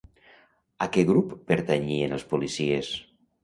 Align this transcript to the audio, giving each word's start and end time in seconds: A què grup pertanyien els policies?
A 0.85 0.87
què 0.95 1.03
grup 1.11 1.37
pertanyien 1.53 2.19
els 2.19 2.29
policies? 2.35 2.95